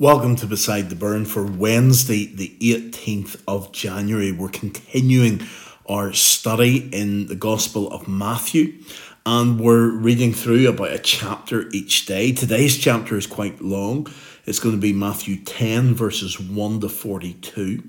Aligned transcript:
Welcome 0.00 0.36
to 0.36 0.46
Beside 0.46 0.90
the 0.90 0.94
Burn 0.94 1.24
for 1.24 1.44
Wednesday, 1.44 2.26
the 2.26 2.56
18th 2.60 3.42
of 3.48 3.72
January. 3.72 4.30
We're 4.30 4.48
continuing 4.48 5.44
our 5.88 6.12
study 6.12 6.88
in 6.92 7.26
the 7.26 7.34
Gospel 7.34 7.90
of 7.90 8.06
Matthew 8.06 8.74
and 9.26 9.58
we're 9.58 9.90
reading 9.90 10.32
through 10.32 10.68
about 10.68 10.92
a 10.92 11.00
chapter 11.00 11.68
each 11.72 12.06
day. 12.06 12.30
Today's 12.30 12.78
chapter 12.78 13.16
is 13.16 13.26
quite 13.26 13.60
long. 13.60 14.06
It's 14.46 14.60
going 14.60 14.76
to 14.76 14.80
be 14.80 14.92
Matthew 14.92 15.42
10, 15.42 15.94
verses 15.94 16.38
1 16.38 16.78
to 16.82 16.88
42. 16.88 17.82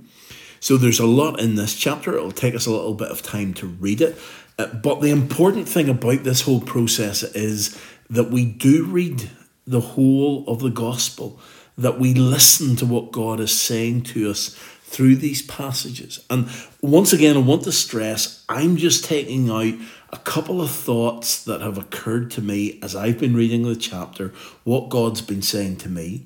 So 0.60 0.78
there's 0.78 1.00
a 1.00 1.06
lot 1.06 1.40
in 1.40 1.54
this 1.54 1.76
chapter. 1.76 2.16
It'll 2.16 2.32
take 2.32 2.56
us 2.56 2.66
a 2.66 2.72
little 2.72 2.96
bit 2.96 3.10
of 3.10 3.22
time 3.22 3.54
to 3.54 3.68
read 3.68 4.02
it. 4.02 4.18
Uh, 4.58 4.66
but 4.66 5.02
the 5.02 5.12
important 5.12 5.70
thing 5.70 5.88
about 5.88 6.24
this 6.24 6.42
whole 6.42 6.62
process 6.62 7.22
is 7.22 7.80
that 8.10 8.32
we 8.32 8.46
do 8.46 8.86
read 8.86 9.30
the 9.68 9.82
whole 9.82 10.44
of 10.48 10.62
the 10.62 10.72
Gospel 10.72 11.40
that 11.80 12.00
we 12.00 12.14
listen 12.14 12.76
to 12.78 12.86
what 12.86 13.12
God 13.12 13.40
is 13.40 13.58
saying 13.60 14.04
to 14.04 14.30
us 14.30 14.50
through 14.84 15.16
these 15.16 15.42
passages. 15.44 16.20
And 16.30 16.50
once 16.82 17.14
again, 17.14 17.38
I 17.38 17.40
want 17.40 17.64
to 17.64 17.72
stress 17.72 18.44
I'm 18.50 18.76
just 18.76 19.06
taking 19.06 19.50
out 19.50 19.76
a 20.12 20.18
couple 20.18 20.62
of 20.62 20.72
thoughts 20.72 21.44
that 21.44 21.62
have 21.62 21.78
occurred 21.78 22.32
to 22.32 22.42
me 22.42 22.80
as 22.82 22.96
I've 22.96 23.20
been 23.20 23.36
reading 23.36 23.64
the 23.64 23.76
chapter, 23.76 24.34
what 24.64 24.90
God's 24.90 25.22
been 25.22 25.44
saying 25.44 25.78
to 25.78 25.90
me. 25.90 26.26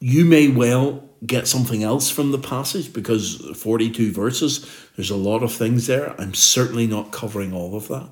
You 0.00 0.24
may 0.24 0.48
well 0.48 1.08
get 1.24 1.46
something 1.46 1.82
else 1.82 2.10
from 2.10 2.32
the 2.32 2.38
passage 2.38 2.92
because 2.92 3.36
42 3.56 4.12
verses, 4.12 4.66
there's 4.96 5.10
a 5.10 5.16
lot 5.16 5.42
of 5.42 5.52
things 5.52 5.86
there. 5.86 6.18
I'm 6.20 6.34
certainly 6.34 6.86
not 6.86 7.12
covering 7.12 7.52
all 7.52 7.76
of 7.76 7.88
that. 7.88 8.08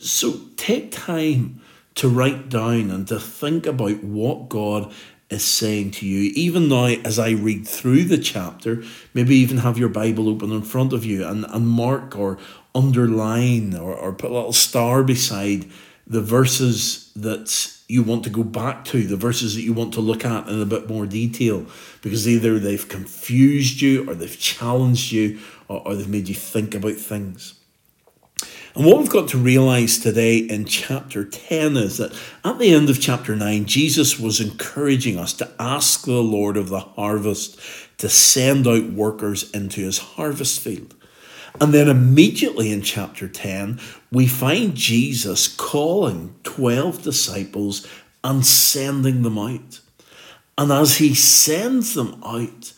So 0.00 0.40
take 0.56 0.92
time 0.92 1.60
to 1.96 2.08
write 2.08 2.48
down 2.48 2.90
and 2.90 3.08
to 3.08 3.18
think 3.18 3.66
about 3.66 4.04
what 4.04 4.48
God 4.48 4.92
is 5.30 5.44
saying 5.44 5.90
to 5.90 6.06
you. 6.06 6.32
Even 6.34 6.68
now, 6.68 6.86
as 6.86 7.18
I 7.18 7.30
read 7.30 7.66
through 7.66 8.04
the 8.04 8.18
chapter, 8.18 8.82
maybe 9.12 9.36
even 9.36 9.58
have 9.58 9.78
your 9.78 9.88
Bible 9.88 10.28
open 10.28 10.52
in 10.52 10.62
front 10.62 10.92
of 10.92 11.04
you 11.04 11.26
and, 11.26 11.44
and 11.44 11.68
mark 11.68 12.16
or 12.16 12.38
underline 12.74 13.74
or, 13.74 13.94
or 13.94 14.12
put 14.12 14.30
a 14.30 14.34
little 14.34 14.52
star 14.52 15.02
beside 15.02 15.66
the 16.06 16.22
verses 16.22 17.12
that 17.14 17.74
you 17.88 18.02
want 18.02 18.24
to 18.24 18.30
go 18.30 18.42
back 18.42 18.84
to, 18.86 19.06
the 19.06 19.16
verses 19.16 19.54
that 19.54 19.62
you 19.62 19.72
want 19.72 19.92
to 19.94 20.00
look 20.00 20.24
at 20.24 20.48
in 20.48 20.60
a 20.60 20.66
bit 20.66 20.88
more 20.88 21.04
detail, 21.04 21.66
because 22.00 22.26
either 22.26 22.58
they've 22.58 22.88
confused 22.88 23.80
you 23.82 24.08
or 24.08 24.14
they've 24.14 24.38
challenged 24.38 25.12
you 25.12 25.38
or, 25.68 25.86
or 25.86 25.94
they've 25.94 26.08
made 26.08 26.28
you 26.28 26.34
think 26.34 26.74
about 26.74 26.94
things. 26.94 27.57
And 28.78 28.86
what 28.86 28.98
we've 28.98 29.10
got 29.10 29.26
to 29.30 29.38
realize 29.38 29.98
today 29.98 30.36
in 30.36 30.64
chapter 30.64 31.24
10 31.24 31.76
is 31.76 31.96
that 31.96 32.16
at 32.44 32.60
the 32.60 32.72
end 32.72 32.88
of 32.88 33.00
chapter 33.00 33.34
9, 33.34 33.64
Jesus 33.64 34.20
was 34.20 34.40
encouraging 34.40 35.18
us 35.18 35.32
to 35.32 35.50
ask 35.58 36.04
the 36.04 36.22
Lord 36.22 36.56
of 36.56 36.68
the 36.68 36.78
harvest 36.78 37.58
to 37.98 38.08
send 38.08 38.68
out 38.68 38.84
workers 38.92 39.50
into 39.50 39.80
his 39.80 39.98
harvest 39.98 40.60
field. 40.60 40.94
And 41.60 41.74
then 41.74 41.88
immediately 41.88 42.70
in 42.70 42.82
chapter 42.82 43.26
10, 43.26 43.80
we 44.12 44.28
find 44.28 44.76
Jesus 44.76 45.48
calling 45.48 46.36
12 46.44 47.02
disciples 47.02 47.84
and 48.22 48.46
sending 48.46 49.22
them 49.22 49.38
out. 49.38 49.80
And 50.56 50.70
as 50.70 50.98
he 50.98 51.14
sends 51.16 51.94
them 51.94 52.22
out, 52.24 52.74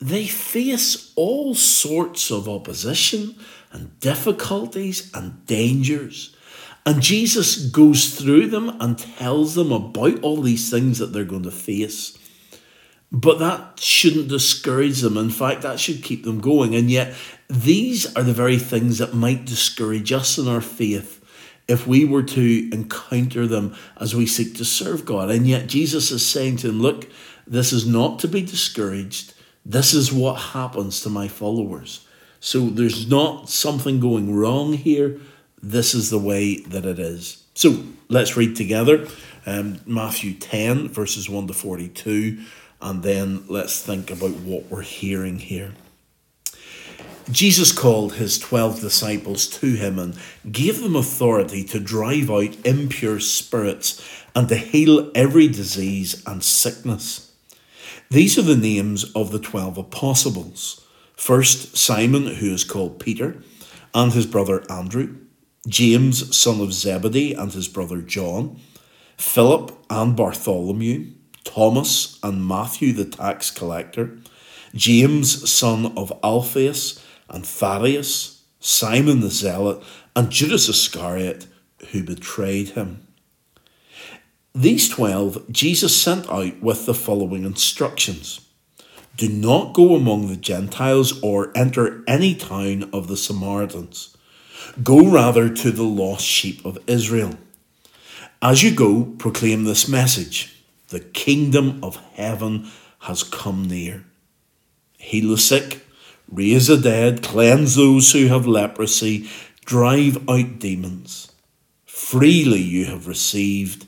they 0.00 0.26
face 0.26 1.14
all 1.16 1.54
sorts 1.54 2.30
of 2.30 2.46
opposition 2.46 3.36
and 3.72 3.98
difficulties 4.00 5.10
and 5.14 5.44
dangers. 5.46 6.34
And 6.86 7.02
Jesus 7.02 7.66
goes 7.66 8.14
through 8.18 8.46
them 8.48 8.76
and 8.80 8.98
tells 8.98 9.54
them 9.54 9.70
about 9.70 10.22
all 10.22 10.40
these 10.40 10.70
things 10.70 10.98
that 10.98 11.12
they're 11.12 11.24
going 11.24 11.42
to 11.42 11.50
face. 11.50 12.16
But 13.12 13.38
that 13.40 13.80
shouldn't 13.80 14.28
discourage 14.28 15.00
them. 15.00 15.16
In 15.16 15.30
fact, 15.30 15.62
that 15.62 15.80
should 15.80 16.02
keep 16.02 16.24
them 16.24 16.40
going. 16.40 16.74
And 16.74 16.90
yet, 16.90 17.14
these 17.48 18.14
are 18.16 18.22
the 18.22 18.32
very 18.32 18.58
things 18.58 18.98
that 18.98 19.14
might 19.14 19.44
discourage 19.44 20.12
us 20.12 20.38
in 20.38 20.46
our 20.46 20.60
faith 20.60 21.18
if 21.66 21.86
we 21.86 22.04
were 22.04 22.22
to 22.22 22.68
encounter 22.72 23.46
them 23.46 23.74
as 24.00 24.14
we 24.14 24.26
seek 24.26 24.54
to 24.56 24.64
serve 24.64 25.04
God. 25.04 25.30
And 25.30 25.46
yet, 25.46 25.66
Jesus 25.66 26.10
is 26.10 26.24
saying 26.24 26.58
to 26.58 26.68
them, 26.68 26.80
Look, 26.80 27.08
this 27.46 27.72
is 27.72 27.86
not 27.86 28.20
to 28.20 28.28
be 28.28 28.42
discouraged. 28.42 29.34
This 29.66 29.92
is 29.92 30.12
what 30.12 30.34
happens 30.34 31.00
to 31.02 31.10
my 31.10 31.28
followers. 31.28 32.06
So 32.40 32.70
there's 32.70 33.08
not 33.08 33.48
something 33.48 34.00
going 34.00 34.34
wrong 34.34 34.72
here. 34.72 35.20
This 35.62 35.94
is 35.94 36.10
the 36.10 36.18
way 36.18 36.60
that 36.60 36.86
it 36.86 36.98
is. 36.98 37.44
So 37.54 37.84
let's 38.08 38.36
read 38.36 38.56
together 38.56 39.06
um, 39.46 39.80
Matthew 39.86 40.34
10, 40.34 40.88
verses 40.88 41.28
1 41.28 41.46
to 41.48 41.52
42, 41.52 42.38
and 42.80 43.02
then 43.02 43.44
let's 43.48 43.82
think 43.82 44.10
about 44.10 44.30
what 44.30 44.70
we're 44.70 44.82
hearing 44.82 45.38
here. 45.38 45.72
Jesus 47.30 47.70
called 47.70 48.14
his 48.14 48.38
twelve 48.38 48.80
disciples 48.80 49.46
to 49.46 49.74
him 49.74 49.98
and 50.00 50.16
gave 50.50 50.80
them 50.80 50.96
authority 50.96 51.62
to 51.64 51.78
drive 51.78 52.28
out 52.28 52.56
impure 52.66 53.20
spirits 53.20 54.04
and 54.34 54.48
to 54.48 54.56
heal 54.56 55.12
every 55.14 55.46
disease 55.46 56.24
and 56.26 56.42
sickness. 56.42 57.32
These 58.10 58.36
are 58.36 58.42
the 58.42 58.56
names 58.56 59.12
of 59.12 59.30
the 59.30 59.38
twelve 59.38 59.78
apostles. 59.78 60.84
First, 61.20 61.76
Simon, 61.76 62.36
who 62.36 62.50
is 62.50 62.64
called 62.64 62.98
Peter, 62.98 63.42
and 63.94 64.10
his 64.10 64.24
brother 64.24 64.64
Andrew, 64.72 65.18
James, 65.68 66.34
son 66.34 66.62
of 66.62 66.72
Zebedee, 66.72 67.34
and 67.34 67.52
his 67.52 67.68
brother 67.68 68.00
John, 68.00 68.58
Philip 69.18 69.70
and 69.90 70.16
Bartholomew, 70.16 71.08
Thomas 71.44 72.18
and 72.22 72.48
Matthew 72.48 72.94
the 72.94 73.04
tax 73.04 73.50
collector, 73.50 74.16
James, 74.74 75.48
son 75.48 75.92
of 75.94 76.10
Alphaeus, 76.24 77.04
and 77.28 77.44
Thaddeus, 77.44 78.42
Simon 78.58 79.20
the 79.20 79.28
zealot, 79.28 79.82
and 80.16 80.30
Judas 80.30 80.70
Iscariot, 80.70 81.46
who 81.90 82.02
betrayed 82.02 82.70
him. 82.70 83.06
These 84.54 84.88
twelve 84.88 85.52
Jesus 85.52 85.94
sent 85.94 86.30
out 86.30 86.62
with 86.62 86.86
the 86.86 86.94
following 86.94 87.44
instructions. 87.44 88.40
Do 89.20 89.28
not 89.28 89.74
go 89.74 89.94
among 89.96 90.28
the 90.28 90.36
Gentiles 90.36 91.20
or 91.20 91.52
enter 91.54 92.02
any 92.08 92.34
town 92.34 92.88
of 92.90 93.06
the 93.06 93.18
Samaritans. 93.18 94.16
Go 94.82 95.10
rather 95.10 95.52
to 95.52 95.70
the 95.70 95.82
lost 95.82 96.24
sheep 96.24 96.64
of 96.64 96.78
Israel. 96.86 97.34
As 98.40 98.62
you 98.62 98.74
go, 98.74 99.04
proclaim 99.18 99.64
this 99.64 99.86
message 99.86 100.64
The 100.88 101.00
kingdom 101.00 101.84
of 101.84 101.96
heaven 102.14 102.70
has 103.00 103.22
come 103.22 103.68
near. 103.68 104.06
Heal 104.96 105.32
the 105.32 105.36
sick, 105.36 105.84
raise 106.26 106.68
the 106.68 106.78
dead, 106.78 107.22
cleanse 107.22 107.74
those 107.74 108.12
who 108.12 108.28
have 108.28 108.46
leprosy, 108.46 109.28
drive 109.66 110.16
out 110.30 110.58
demons. 110.58 111.30
Freely 111.84 112.62
you 112.62 112.86
have 112.86 113.06
received, 113.06 113.84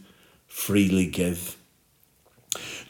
freely 0.46 1.06
give. 1.06 1.56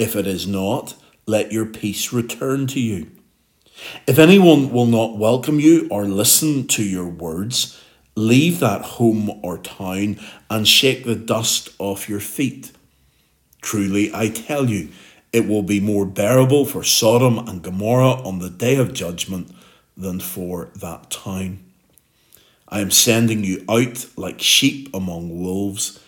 If 0.00 0.16
it 0.16 0.26
is 0.26 0.46
not, 0.46 0.94
let 1.26 1.52
your 1.52 1.66
peace 1.66 2.10
return 2.10 2.66
to 2.68 2.80
you. 2.80 3.10
If 4.06 4.18
anyone 4.18 4.72
will 4.72 4.86
not 4.86 5.18
welcome 5.18 5.60
you 5.60 5.88
or 5.90 6.06
listen 6.06 6.66
to 6.68 6.82
your 6.82 7.06
words, 7.06 7.78
leave 8.16 8.60
that 8.60 8.80
home 8.80 9.38
or 9.42 9.58
town 9.58 10.18
and 10.48 10.66
shake 10.66 11.04
the 11.04 11.14
dust 11.14 11.68
off 11.78 12.08
your 12.08 12.18
feet. 12.18 12.72
Truly, 13.60 14.10
I 14.14 14.30
tell 14.30 14.70
you, 14.70 14.88
it 15.34 15.46
will 15.46 15.62
be 15.62 15.80
more 15.80 16.06
bearable 16.06 16.64
for 16.64 16.82
Sodom 16.82 17.38
and 17.46 17.60
Gomorrah 17.60 18.22
on 18.26 18.38
the 18.38 18.48
day 18.48 18.76
of 18.76 18.94
judgment 18.94 19.54
than 19.98 20.18
for 20.18 20.70
that 20.76 21.10
town. 21.10 21.62
I 22.70 22.80
am 22.80 22.90
sending 22.90 23.44
you 23.44 23.66
out 23.68 24.06
like 24.16 24.40
sheep 24.40 24.88
among 24.94 25.42
wolves. 25.42 26.00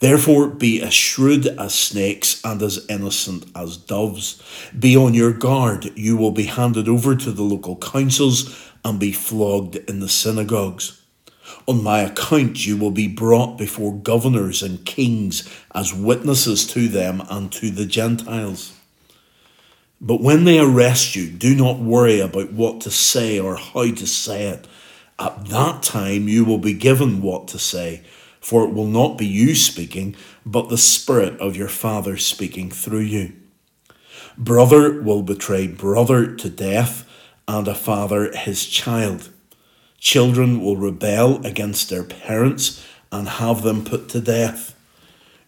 Therefore, 0.00 0.46
be 0.48 0.80
as 0.80 0.94
shrewd 0.94 1.46
as 1.46 1.74
snakes 1.74 2.40
and 2.44 2.62
as 2.62 2.86
innocent 2.88 3.46
as 3.56 3.76
doves. 3.76 4.40
Be 4.78 4.96
on 4.96 5.14
your 5.14 5.32
guard. 5.32 5.90
You 5.96 6.16
will 6.16 6.30
be 6.30 6.44
handed 6.44 6.88
over 6.88 7.16
to 7.16 7.32
the 7.32 7.42
local 7.42 7.76
councils 7.76 8.56
and 8.84 9.00
be 9.00 9.12
flogged 9.12 9.76
in 9.76 10.00
the 10.00 10.08
synagogues. 10.08 11.02
On 11.66 11.82
my 11.82 12.00
account, 12.00 12.66
you 12.66 12.76
will 12.76 12.90
be 12.90 13.08
brought 13.08 13.58
before 13.58 13.94
governors 13.94 14.62
and 14.62 14.84
kings 14.84 15.48
as 15.74 15.92
witnesses 15.92 16.66
to 16.68 16.88
them 16.88 17.22
and 17.28 17.50
to 17.52 17.70
the 17.70 17.86
Gentiles. 17.86 18.74
But 20.00 20.20
when 20.20 20.44
they 20.44 20.60
arrest 20.60 21.16
you, 21.16 21.28
do 21.28 21.56
not 21.56 21.80
worry 21.80 22.20
about 22.20 22.52
what 22.52 22.80
to 22.82 22.90
say 22.90 23.38
or 23.38 23.56
how 23.56 23.90
to 23.90 24.06
say 24.06 24.44
it. 24.48 24.66
At 25.18 25.46
that 25.46 25.82
time 25.82 26.28
you 26.28 26.44
will 26.44 26.58
be 26.58 26.72
given 26.72 27.20
what 27.20 27.48
to 27.48 27.58
say, 27.58 28.02
for 28.40 28.64
it 28.64 28.72
will 28.72 28.86
not 28.86 29.18
be 29.18 29.26
you 29.26 29.54
speaking, 29.54 30.16
but 30.44 30.68
the 30.68 30.78
Spirit 30.78 31.38
of 31.40 31.56
your 31.56 31.68
Father 31.68 32.16
speaking 32.16 32.70
through 32.70 33.00
you. 33.00 33.32
Brother 34.36 35.00
will 35.02 35.22
betray 35.22 35.66
brother 35.66 36.34
to 36.36 36.48
death, 36.48 37.04
and 37.46 37.66
a 37.66 37.74
father 37.74 38.30
his 38.36 38.66
child. 38.66 39.30
Children 39.98 40.60
will 40.60 40.76
rebel 40.76 41.44
against 41.46 41.88
their 41.88 42.04
parents 42.04 42.86
and 43.10 43.26
have 43.26 43.62
them 43.62 43.84
put 43.84 44.10
to 44.10 44.20
death. 44.20 44.78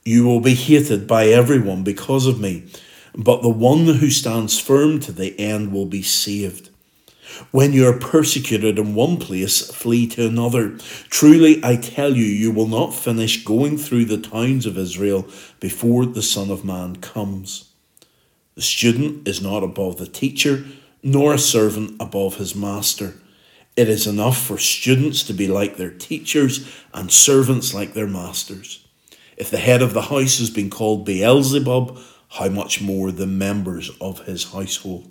You 0.02 0.24
will 0.24 0.40
be 0.40 0.54
hated 0.54 1.06
by 1.06 1.26
everyone 1.26 1.84
because 1.84 2.26
of 2.26 2.40
me 2.40 2.70
but 3.14 3.42
the 3.42 3.50
one 3.50 3.86
who 3.86 4.10
stands 4.10 4.58
firm 4.58 5.00
to 5.00 5.12
the 5.12 5.38
end 5.38 5.72
will 5.72 5.86
be 5.86 6.02
saved. 6.02 6.69
When 7.50 7.72
you 7.72 7.86
are 7.88 7.98
persecuted 7.98 8.78
in 8.78 8.94
one 8.94 9.16
place, 9.16 9.70
flee 9.70 10.06
to 10.08 10.26
another. 10.26 10.76
Truly, 11.08 11.60
I 11.64 11.76
tell 11.76 12.16
you, 12.16 12.24
you 12.24 12.50
will 12.50 12.68
not 12.68 12.94
finish 12.94 13.44
going 13.44 13.78
through 13.78 14.04
the 14.06 14.18
towns 14.18 14.66
of 14.66 14.78
Israel 14.78 15.26
before 15.58 16.06
the 16.06 16.22
Son 16.22 16.50
of 16.50 16.64
Man 16.64 16.96
comes. 16.96 17.72
The 18.54 18.62
student 18.62 19.26
is 19.26 19.40
not 19.40 19.62
above 19.62 19.96
the 19.96 20.06
teacher, 20.06 20.64
nor 21.02 21.34
a 21.34 21.38
servant 21.38 21.96
above 22.00 22.36
his 22.36 22.54
master. 22.54 23.14
It 23.76 23.88
is 23.88 24.06
enough 24.06 24.36
for 24.36 24.58
students 24.58 25.22
to 25.24 25.32
be 25.32 25.48
like 25.48 25.76
their 25.76 25.90
teachers 25.90 26.68
and 26.92 27.10
servants 27.10 27.72
like 27.72 27.94
their 27.94 28.06
masters. 28.06 28.86
If 29.36 29.50
the 29.50 29.58
head 29.58 29.80
of 29.80 29.94
the 29.94 30.02
house 30.02 30.38
has 30.38 30.50
been 30.50 30.68
called 30.68 31.06
Beelzebub, 31.06 31.98
how 32.32 32.48
much 32.48 32.82
more 32.82 33.10
the 33.10 33.26
members 33.26 33.90
of 34.00 34.26
his 34.26 34.52
household. 34.52 35.10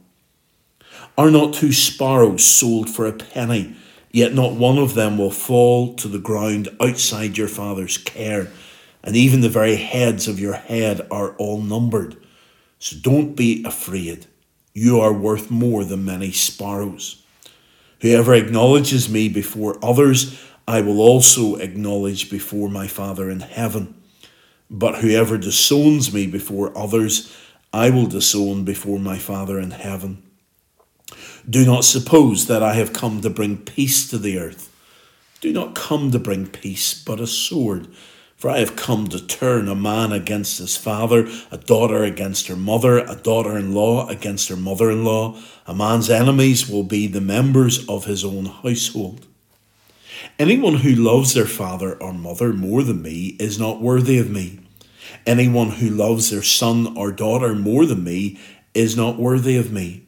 Are 1.17 1.31
not 1.31 1.53
two 1.53 1.71
sparrows 1.71 2.43
sold 2.43 2.89
for 2.89 3.05
a 3.05 3.13
penny? 3.13 3.75
Yet 4.11 4.33
not 4.33 4.53
one 4.53 4.77
of 4.77 4.93
them 4.93 5.17
will 5.17 5.31
fall 5.31 5.93
to 5.95 6.07
the 6.07 6.19
ground 6.19 6.69
outside 6.79 7.37
your 7.37 7.47
Father's 7.47 7.97
care, 7.97 8.49
and 9.03 9.15
even 9.15 9.41
the 9.41 9.49
very 9.49 9.75
heads 9.75 10.27
of 10.27 10.39
your 10.39 10.53
head 10.53 11.07
are 11.09 11.31
all 11.37 11.61
numbered. 11.61 12.17
So 12.79 12.97
don't 13.01 13.35
be 13.35 13.63
afraid. 13.63 14.25
You 14.73 14.99
are 14.99 15.13
worth 15.13 15.51
more 15.51 15.83
than 15.83 16.05
many 16.05 16.31
sparrows. 16.31 17.23
Whoever 18.01 18.33
acknowledges 18.33 19.09
me 19.09 19.29
before 19.29 19.77
others, 19.83 20.39
I 20.67 20.81
will 20.81 20.99
also 20.99 21.55
acknowledge 21.55 22.29
before 22.29 22.69
my 22.69 22.87
Father 22.87 23.29
in 23.29 23.41
heaven. 23.41 23.95
But 24.69 24.99
whoever 24.99 25.37
disowns 25.37 26.13
me 26.13 26.27
before 26.27 26.75
others, 26.77 27.35
I 27.73 27.89
will 27.89 28.07
disown 28.07 28.63
before 28.63 28.99
my 28.99 29.17
Father 29.17 29.59
in 29.59 29.71
heaven. 29.71 30.23
Do 31.49 31.65
not 31.65 31.85
suppose 31.85 32.47
that 32.47 32.61
I 32.61 32.73
have 32.75 32.93
come 32.93 33.21
to 33.21 33.29
bring 33.29 33.57
peace 33.57 34.09
to 34.09 34.17
the 34.17 34.37
earth. 34.37 34.69
Do 35.39 35.51
not 35.51 35.73
come 35.73 36.11
to 36.11 36.19
bring 36.19 36.47
peace, 36.47 36.93
but 37.03 37.19
a 37.19 37.27
sword. 37.27 37.87
For 38.37 38.49
I 38.49 38.59
have 38.59 38.75
come 38.75 39.07
to 39.09 39.25
turn 39.25 39.67
a 39.67 39.75
man 39.75 40.11
against 40.11 40.59
his 40.59 40.75
father, 40.75 41.27
a 41.51 41.57
daughter 41.57 42.03
against 42.03 42.47
her 42.47 42.55
mother, 42.55 42.99
a 42.99 43.15
daughter 43.15 43.57
in 43.57 43.73
law 43.73 44.07
against 44.07 44.49
her 44.49 44.55
mother 44.55 44.89
in 44.89 45.03
law. 45.03 45.39
A 45.67 45.75
man's 45.75 46.09
enemies 46.09 46.67
will 46.67 46.83
be 46.83 47.07
the 47.07 47.21
members 47.21 47.87
of 47.87 48.05
his 48.05 48.25
own 48.25 48.45
household. 48.45 49.25
Anyone 50.39 50.75
who 50.77 50.95
loves 50.95 51.33
their 51.33 51.45
father 51.45 51.93
or 52.01 52.13
mother 52.13 52.53
more 52.53 52.83
than 52.83 53.01
me 53.01 53.35
is 53.39 53.59
not 53.59 53.81
worthy 53.81 54.17
of 54.17 54.29
me. 54.29 54.59
Anyone 55.25 55.69
who 55.69 55.89
loves 55.89 56.29
their 56.29 56.43
son 56.43 56.95
or 56.97 57.11
daughter 57.11 57.53
more 57.53 57.85
than 57.85 58.03
me 58.03 58.39
is 58.73 58.97
not 58.97 59.17
worthy 59.17 59.57
of 59.57 59.71
me. 59.71 60.05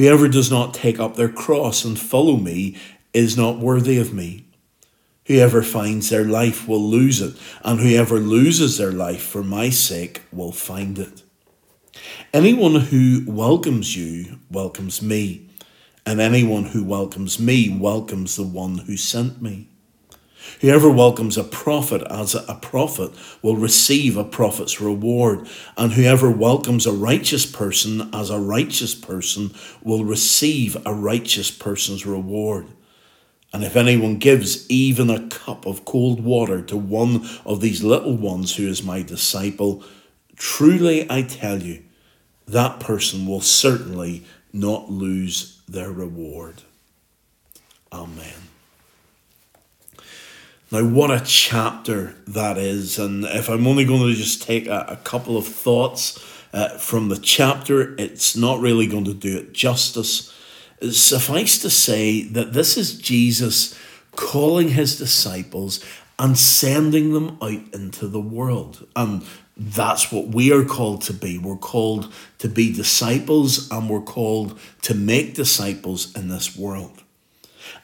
Whoever 0.00 0.28
does 0.28 0.50
not 0.50 0.72
take 0.72 0.98
up 0.98 1.16
their 1.16 1.28
cross 1.28 1.84
and 1.84 2.00
follow 2.00 2.38
me 2.38 2.74
is 3.12 3.36
not 3.36 3.58
worthy 3.58 3.98
of 3.98 4.14
me. 4.14 4.46
Whoever 5.26 5.62
finds 5.62 6.08
their 6.08 6.24
life 6.24 6.66
will 6.66 6.80
lose 6.80 7.20
it, 7.20 7.36
and 7.62 7.78
whoever 7.78 8.18
loses 8.18 8.78
their 8.78 8.92
life 8.92 9.20
for 9.20 9.42
my 9.42 9.68
sake 9.68 10.22
will 10.32 10.52
find 10.52 10.98
it. 10.98 11.22
Anyone 12.32 12.76
who 12.76 13.24
welcomes 13.26 13.94
you 13.94 14.38
welcomes 14.50 15.02
me, 15.02 15.50
and 16.06 16.18
anyone 16.18 16.64
who 16.64 16.82
welcomes 16.82 17.38
me 17.38 17.68
welcomes 17.68 18.36
the 18.36 18.42
one 18.42 18.78
who 18.78 18.96
sent 18.96 19.42
me. 19.42 19.68
Whoever 20.60 20.90
welcomes 20.90 21.36
a 21.36 21.44
prophet 21.44 22.02
as 22.10 22.34
a 22.34 22.58
prophet 22.60 23.12
will 23.42 23.56
receive 23.56 24.16
a 24.16 24.24
prophet's 24.24 24.80
reward, 24.80 25.48
and 25.76 25.92
whoever 25.92 26.30
welcomes 26.30 26.86
a 26.86 26.92
righteous 26.92 27.46
person 27.46 28.08
as 28.14 28.30
a 28.30 28.38
righteous 28.38 28.94
person 28.94 29.52
will 29.82 30.04
receive 30.04 30.76
a 30.86 30.94
righteous 30.94 31.50
person's 31.50 32.04
reward. 32.06 32.66
And 33.52 33.64
if 33.64 33.76
anyone 33.76 34.16
gives 34.16 34.70
even 34.70 35.10
a 35.10 35.28
cup 35.28 35.66
of 35.66 35.84
cold 35.84 36.22
water 36.22 36.62
to 36.62 36.76
one 36.76 37.26
of 37.44 37.60
these 37.60 37.82
little 37.82 38.16
ones 38.16 38.56
who 38.56 38.68
is 38.68 38.82
my 38.82 39.02
disciple, 39.02 39.82
truly 40.36 41.10
I 41.10 41.22
tell 41.22 41.62
you, 41.62 41.82
that 42.46 42.80
person 42.80 43.26
will 43.26 43.40
certainly 43.40 44.24
not 44.52 44.90
lose 44.90 45.62
their 45.68 45.90
reward. 45.90 46.62
Amen. 47.92 48.49
Now, 50.72 50.84
what 50.84 51.10
a 51.10 51.20
chapter 51.24 52.14
that 52.28 52.56
is. 52.56 52.98
And 52.98 53.24
if 53.24 53.48
I'm 53.48 53.66
only 53.66 53.84
going 53.84 54.08
to 54.08 54.14
just 54.14 54.42
take 54.42 54.68
a, 54.68 54.84
a 54.88 54.96
couple 54.96 55.36
of 55.36 55.46
thoughts 55.46 56.24
uh, 56.52 56.78
from 56.78 57.08
the 57.08 57.18
chapter, 57.18 57.96
it's 57.98 58.36
not 58.36 58.60
really 58.60 58.86
going 58.86 59.04
to 59.06 59.14
do 59.14 59.36
it 59.36 59.52
justice. 59.52 60.32
Suffice 60.90 61.58
to 61.62 61.70
say 61.70 62.22
that 62.22 62.52
this 62.52 62.76
is 62.76 62.98
Jesus 62.98 63.76
calling 64.14 64.68
his 64.68 64.96
disciples 64.96 65.84
and 66.20 66.38
sending 66.38 67.14
them 67.14 67.36
out 67.42 67.74
into 67.74 68.06
the 68.06 68.20
world. 68.20 68.86
And 68.94 69.24
that's 69.56 70.12
what 70.12 70.28
we 70.28 70.52
are 70.52 70.64
called 70.64 71.02
to 71.02 71.12
be. 71.12 71.36
We're 71.36 71.56
called 71.56 72.12
to 72.38 72.48
be 72.48 72.72
disciples 72.72 73.68
and 73.72 73.90
we're 73.90 74.00
called 74.02 74.58
to 74.82 74.94
make 74.94 75.34
disciples 75.34 76.14
in 76.16 76.28
this 76.28 76.56
world. 76.56 77.02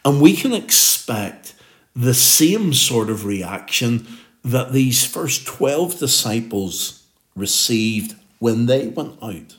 And 0.05 0.21
we 0.21 0.37
can 0.37 0.53
expect 0.55 1.56
the 1.97 2.15
same 2.15 2.75
sort 2.75 3.09
of 3.09 3.25
reaction 3.25 4.07
that 4.45 4.73
these 4.73 5.05
first 5.05 5.47
12 5.47 5.99
disciples 5.99 7.05
received 7.35 8.15
when 8.39 8.67
they 8.67 8.89
went 8.89 9.21
out. 9.23 9.57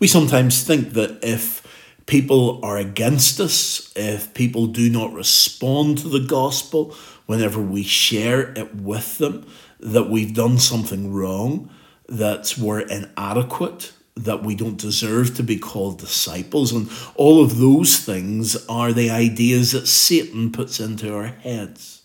We 0.00 0.08
sometimes 0.08 0.64
think 0.64 0.90
that 0.94 1.20
if 1.22 1.64
people 2.06 2.64
are 2.64 2.76
against 2.76 3.38
us, 3.38 3.92
if 3.94 4.34
people 4.34 4.66
do 4.66 4.90
not 4.90 5.12
respond 5.12 5.98
to 5.98 6.08
the 6.08 6.26
gospel 6.26 6.94
whenever 7.26 7.60
we 7.60 7.84
share 7.84 8.52
it 8.58 8.74
with 8.74 9.18
them, 9.18 9.46
that 9.78 10.10
we've 10.10 10.34
done 10.34 10.58
something 10.58 11.12
wrong, 11.12 11.70
that 12.08 12.54
we're 12.58 12.80
inadequate, 12.80 13.92
that 14.24 14.42
we 14.42 14.54
don't 14.54 14.78
deserve 14.78 15.34
to 15.36 15.42
be 15.42 15.58
called 15.58 15.98
disciples. 15.98 16.72
And 16.72 16.90
all 17.14 17.42
of 17.42 17.58
those 17.58 17.96
things 17.98 18.66
are 18.66 18.92
the 18.92 19.10
ideas 19.10 19.72
that 19.72 19.86
Satan 19.86 20.52
puts 20.52 20.80
into 20.80 21.14
our 21.14 21.26
heads. 21.26 22.02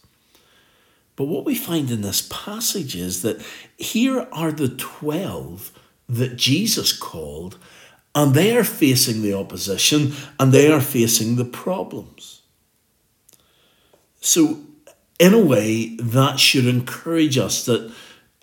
But 1.16 1.26
what 1.26 1.46
we 1.46 1.56
find 1.56 1.92
in 1.92 2.02
this 2.02 2.28
passage 2.32 2.96
is 2.96 3.22
that 3.22 3.44
here 3.78 4.28
are 4.32 4.52
the 4.52 4.70
12 4.70 5.72
that 6.10 6.36
Jesus 6.36 6.92
called, 6.92 7.58
and 8.16 8.34
they 8.34 8.56
are 8.56 8.64
facing 8.64 9.22
the 9.22 9.34
opposition 9.34 10.14
and 10.40 10.52
they 10.52 10.72
are 10.72 10.82
facing 10.82 11.36
the 11.36 11.46
problems. 11.46 12.42
So, 14.22 14.62
in 15.20 15.34
a 15.34 15.40
way, 15.40 15.96
that 15.98 16.40
should 16.40 16.66
encourage 16.66 17.38
us 17.38 17.66
that 17.66 17.94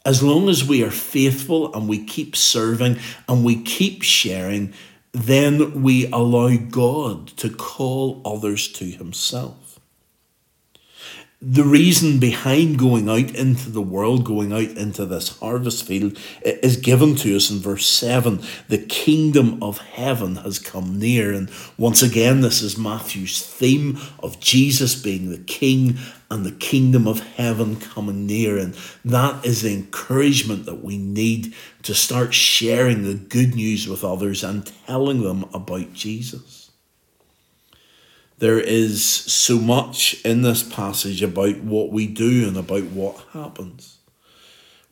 as 0.05 0.23
long 0.23 0.49
as 0.49 0.65
we 0.65 0.83
are 0.83 0.91
faithful 0.91 1.75
and 1.75 1.89
we 1.89 2.05
keep 2.05 2.35
serving 2.35 2.99
and 3.29 3.45
we 3.45 3.63
keep 3.63 4.03
sharing, 4.03 4.73
then 5.13 5.83
we 5.83 6.11
allow 6.11 6.57
God 6.57 7.29
to 7.39 7.51
call 7.51 8.23
others 8.25 8.69
to 8.75 8.85
Himself. 8.85 9.81
the 11.43 11.65
reason 11.65 12.19
behind 12.19 12.79
going 12.79 13.09
out 13.09 13.35
into 13.35 13.71
the 13.71 13.81
world, 13.81 14.25
going 14.25 14.53
out 14.53 14.77
into 14.77 15.07
this 15.07 15.39
harvest 15.39 15.87
field, 15.87 16.19
is 16.45 16.77
given 16.77 17.15
to 17.17 17.35
us 17.35 17.51
in 17.51 17.59
verse 17.59 17.87
7. 17.87 18.43
The 18.69 18.79
kingdom 18.79 19.63
of 19.63 19.79
heaven 19.79 20.37
has 20.37 20.59
come 20.59 20.99
near. 20.99 21.33
And 21.33 21.51
once 21.79 22.03
again, 22.03 22.43
this 22.43 22.61
is 22.61 22.77
Matthew's 22.77 23.43
theme 23.43 23.99
of 24.23 24.39
Jesus 24.39 24.95
being 24.95 25.31
the 25.31 25.39
king 25.39 25.97
and 26.31 26.47
the 26.47 26.53
kingdom 26.53 27.09
of 27.09 27.21
heaven 27.21 27.77
coming 27.77 28.27
near. 28.27 28.57
And 28.57 28.77
that 29.05 29.45
is 29.45 29.63
the 29.63 29.75
encouragement 29.75 30.65
that 30.67 30.83
we 30.85 30.97
need 30.97 31.55
to 31.83 31.95
start 31.95 32.33
sharing 32.33 33.03
the 33.03 33.15
good 33.15 33.55
news 33.55 33.89
with 33.89 34.05
others 34.05 34.45
and 34.45 34.71
telling 34.87 35.23
them 35.23 35.45
about 35.53 35.93
Jesus. 35.93 36.71
There 38.39 38.61
is 38.61 39.05
so 39.05 39.59
much 39.59 40.25
in 40.25 40.43
this 40.43 40.63
passage 40.63 41.23
about 41.23 41.59
what 41.59 41.91
we 41.91 42.07
do 42.07 42.49
and 42.49 42.57
about 42.57 42.85
what 42.85 43.23
happens. 43.33 44.00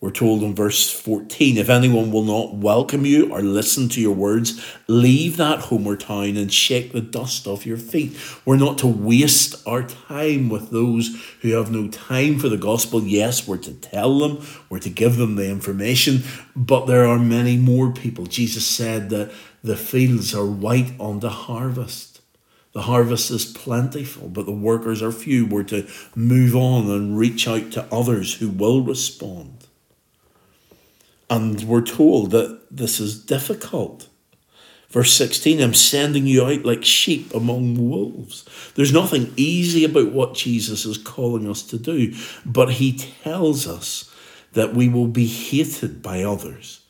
We're 0.00 0.10
told 0.12 0.44
in 0.44 0.54
verse 0.54 0.88
14 0.88 1.56
if 1.56 1.68
anyone 1.68 2.12
will 2.12 2.22
not 2.22 2.54
welcome 2.54 3.04
you 3.04 3.32
or 3.32 3.42
listen 3.42 3.88
to 3.88 4.00
your 4.00 4.14
words, 4.14 4.64
leave 4.86 5.36
that 5.38 5.58
homeward 5.58 6.00
town 6.00 6.36
and 6.36 6.52
shake 6.52 6.92
the 6.92 7.00
dust 7.00 7.48
off 7.48 7.66
your 7.66 7.78
feet. 7.78 8.16
We're 8.44 8.58
not 8.58 8.78
to 8.78 8.86
waste 8.86 9.60
our 9.66 9.82
time 9.82 10.50
with 10.50 10.70
those 10.70 11.20
who 11.40 11.50
have 11.54 11.72
no 11.72 11.88
time 11.88 12.38
for 12.38 12.48
the 12.48 12.56
gospel. 12.56 13.02
Yes, 13.02 13.48
we're 13.48 13.56
to 13.58 13.74
tell 13.74 14.20
them, 14.20 14.46
we're 14.68 14.78
to 14.78 14.90
give 14.90 15.16
them 15.16 15.34
the 15.34 15.50
information, 15.50 16.22
but 16.54 16.86
there 16.86 17.04
are 17.04 17.18
many 17.18 17.56
more 17.56 17.90
people. 17.90 18.26
Jesus 18.26 18.64
said 18.64 19.10
that 19.10 19.32
the 19.64 19.76
fields 19.76 20.32
are 20.32 20.46
white 20.46 20.92
on 21.00 21.18
the 21.18 21.30
harvest. 21.30 22.20
The 22.72 22.82
harvest 22.82 23.32
is 23.32 23.44
plentiful, 23.44 24.28
but 24.28 24.46
the 24.46 24.52
workers 24.52 25.02
are 25.02 25.10
few. 25.10 25.44
We're 25.44 25.64
to 25.64 25.88
move 26.14 26.54
on 26.54 26.88
and 26.88 27.18
reach 27.18 27.48
out 27.48 27.72
to 27.72 27.92
others 27.92 28.34
who 28.34 28.48
will 28.48 28.82
respond. 28.82 29.57
And 31.30 31.62
we're 31.64 31.82
told 31.82 32.30
that 32.30 32.60
this 32.70 33.00
is 33.00 33.22
difficult. 33.22 34.08
Verse 34.88 35.12
16, 35.12 35.60
I'm 35.60 35.74
sending 35.74 36.26
you 36.26 36.46
out 36.46 36.64
like 36.64 36.82
sheep 36.82 37.34
among 37.34 37.90
wolves. 37.90 38.48
There's 38.74 38.92
nothing 38.92 39.34
easy 39.36 39.84
about 39.84 40.12
what 40.12 40.34
Jesus 40.34 40.86
is 40.86 40.96
calling 40.96 41.48
us 41.48 41.62
to 41.64 41.78
do, 41.78 42.14
but 42.46 42.72
he 42.72 42.96
tells 42.96 43.68
us 43.68 44.10
that 44.52 44.74
we 44.74 44.88
will 44.88 45.06
be 45.06 45.26
hated 45.26 46.02
by 46.02 46.22
others. 46.22 46.80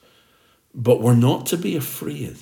But 0.72 1.00
we're 1.00 1.16
not 1.16 1.46
to 1.46 1.56
be 1.56 1.74
afraid. 1.74 2.36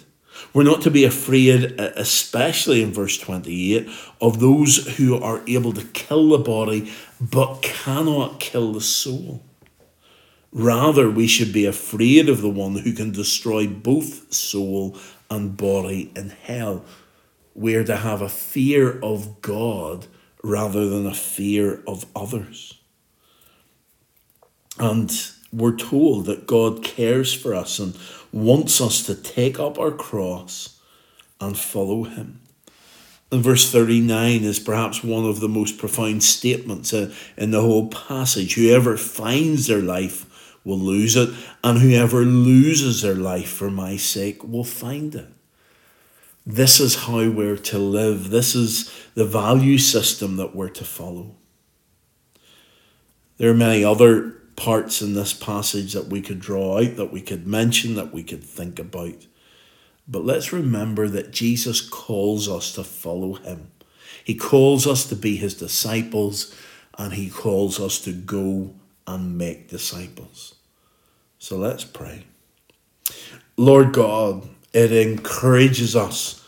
We're 0.52 0.64
not 0.64 0.82
to 0.82 0.90
be 0.90 1.04
afraid, 1.04 1.80
especially 1.80 2.82
in 2.82 2.92
verse 2.92 3.16
28, 3.16 3.88
of 4.20 4.40
those 4.40 4.98
who 4.98 5.18
are 5.18 5.42
able 5.46 5.72
to 5.72 5.86
kill 5.86 6.28
the 6.28 6.38
body 6.38 6.92
but 7.18 7.62
cannot 7.62 8.40
kill 8.40 8.74
the 8.74 8.82
soul. 8.82 9.42
Rather, 10.58 11.10
we 11.10 11.26
should 11.26 11.52
be 11.52 11.66
afraid 11.66 12.30
of 12.30 12.40
the 12.40 12.48
one 12.48 12.76
who 12.76 12.94
can 12.94 13.12
destroy 13.12 13.66
both 13.66 14.32
soul 14.32 14.96
and 15.28 15.54
body 15.54 16.10
in 16.16 16.30
hell. 16.30 16.82
We're 17.54 17.84
to 17.84 17.96
have 17.96 18.22
a 18.22 18.28
fear 18.30 18.98
of 19.00 19.42
God 19.42 20.06
rather 20.42 20.88
than 20.88 21.06
a 21.06 21.12
fear 21.12 21.82
of 21.86 22.06
others. 22.16 22.80
And 24.78 25.12
we're 25.52 25.76
told 25.76 26.24
that 26.24 26.46
God 26.46 26.82
cares 26.82 27.34
for 27.34 27.54
us 27.54 27.78
and 27.78 27.94
wants 28.32 28.80
us 28.80 29.02
to 29.04 29.14
take 29.14 29.60
up 29.60 29.78
our 29.78 29.90
cross 29.90 30.80
and 31.38 31.58
follow 31.58 32.04
him. 32.04 32.40
And 33.30 33.44
verse 33.44 33.70
39 33.70 34.42
is 34.44 34.58
perhaps 34.58 35.04
one 35.04 35.26
of 35.26 35.40
the 35.40 35.48
most 35.50 35.76
profound 35.76 36.22
statements 36.22 36.94
in 36.94 37.50
the 37.50 37.60
whole 37.60 37.88
passage. 37.88 38.54
Whoever 38.54 38.96
finds 38.96 39.66
their 39.66 39.82
life 39.82 40.32
will 40.66 40.78
lose 40.78 41.16
it, 41.16 41.30
and 41.62 41.78
whoever 41.78 42.22
loses 42.22 43.00
their 43.00 43.14
life 43.14 43.48
for 43.48 43.70
my 43.70 43.96
sake 43.96 44.42
will 44.44 44.64
find 44.64 45.14
it. 45.14 45.28
This 46.44 46.80
is 46.80 47.04
how 47.06 47.30
we're 47.30 47.56
to 47.56 47.78
live. 47.78 48.30
This 48.30 48.54
is 48.54 48.92
the 49.14 49.24
value 49.24 49.78
system 49.78 50.36
that 50.36 50.54
we're 50.54 50.68
to 50.70 50.84
follow. 50.84 51.36
There 53.38 53.50
are 53.50 53.54
many 53.54 53.84
other 53.84 54.32
parts 54.56 55.02
in 55.02 55.14
this 55.14 55.32
passage 55.32 55.92
that 55.92 56.08
we 56.08 56.20
could 56.20 56.40
draw 56.40 56.78
out, 56.78 56.96
that 56.96 57.12
we 57.12 57.20
could 57.20 57.46
mention, 57.46 57.94
that 57.94 58.12
we 58.12 58.22
could 58.22 58.42
think 58.42 58.78
about. 58.78 59.26
But 60.08 60.24
let's 60.24 60.52
remember 60.52 61.08
that 61.08 61.32
Jesus 61.32 61.80
calls 61.80 62.48
us 62.48 62.72
to 62.72 62.84
follow 62.84 63.34
him. 63.34 63.70
He 64.24 64.34
calls 64.34 64.86
us 64.86 65.06
to 65.06 65.16
be 65.16 65.36
his 65.36 65.54
disciples 65.54 66.54
and 66.98 67.12
he 67.12 67.30
calls 67.30 67.78
us 67.78 68.00
to 68.00 68.12
go 68.12 68.74
and 69.06 69.38
make 69.38 69.68
disciples. 69.68 70.55
So 71.46 71.56
let's 71.56 71.84
pray. 71.84 72.24
Lord 73.56 73.92
God, 73.92 74.48
it 74.72 74.90
encourages 74.90 75.94
us 75.94 76.44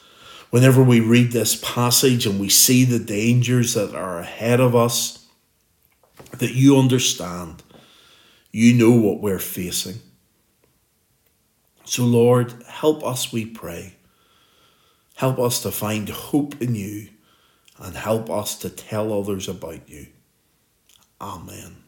whenever 0.51 0.83
we 0.83 0.99
read 0.99 1.31
this 1.31 1.55
passage 1.55 2.27
and 2.27 2.41
we 2.41 2.49
see 2.49 2.83
the 2.83 2.99
dangers 2.99 3.75
that 3.75 3.95
are 3.95 4.19
ahead 4.19 4.59
of 4.59 4.75
us, 4.75 5.25
that 6.39 6.51
you 6.51 6.77
understand 6.77 7.63
you 8.51 8.75
know 8.75 8.91
what 8.91 9.21
we're 9.21 9.39
facing. 9.39 10.01
So, 11.85 12.03
Lord, 12.03 12.61
help 12.67 13.05
us, 13.05 13.33
we 13.33 13.47
pray. 13.47 13.95
Help 15.15 15.39
us 15.39 15.63
to 15.63 15.71
find 15.71 16.09
hope 16.09 16.61
in 16.61 16.75
you 16.75 17.11
and 17.79 17.95
help 17.95 18.29
us 18.29 18.59
to 18.59 18.69
tell 18.69 19.13
others 19.13 19.47
about 19.47 19.89
you. 19.89 20.09
Amen. 21.21 21.85